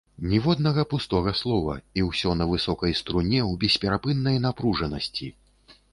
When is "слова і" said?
1.41-2.05